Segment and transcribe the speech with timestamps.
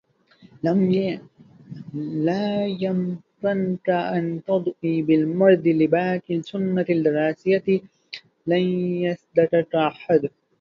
[2.23, 7.81] لا يمكنك أن تدّعي بالمرض لباقي السنة الدّراسية.
[8.47, 8.59] لن
[9.01, 10.29] يصدّقك أحد.